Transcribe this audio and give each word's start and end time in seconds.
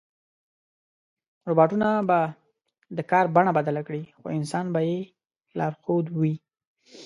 روباټونه 1.49 1.87
به 2.09 2.19
د 2.97 2.99
کار 3.11 3.25
بڼه 3.35 3.51
بدله 3.57 3.81
کړي، 3.87 4.03
خو 4.17 4.25
انسان 4.37 4.65
به 4.73 4.79
یې 4.89 4.99
لارښود 5.57 6.05
وي. 6.19 6.35